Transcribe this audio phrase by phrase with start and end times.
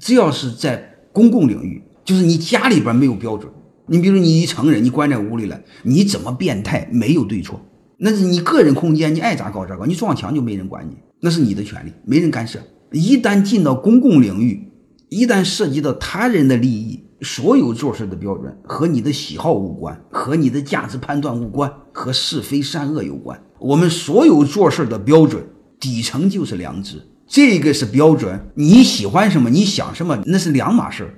[0.00, 3.52] 只要是在公共领域，就是你家里边没有标准。
[3.86, 7.60] 你比如你一成人，你关在屋里了，你怎么变态没有对错，
[7.98, 12.58] 那是你个人空间，你爱咋搞咋搞，你撞墙就没人管你，那是你的权利，没人干涉。
[12.92, 14.68] 一旦进到公共领域，
[15.10, 23.40] 一旦涉及到他人的利益，所有做事的标准和你的喜好无关，和你的价值判断无关，和是非善恶有关。
[23.60, 25.44] 我们所有做事的标准
[25.78, 28.50] 底层就是良知，这个是标准。
[28.54, 31.14] 你喜欢什么，你想什么，那是两码事儿。